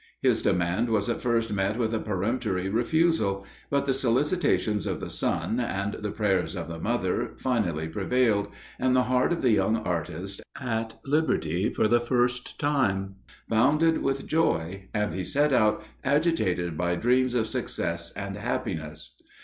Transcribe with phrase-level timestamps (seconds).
[0.23, 5.11] His demand was at first met with a peremptory refusal; but the solicitations of the
[5.11, 8.47] son, and the prayers of the mother, finally prevailed,
[8.79, 13.17] and the heart of the young artist, at liberty for the first time,
[13.47, 19.13] bounded with joy and he set out agitated by dreams of success and happiness.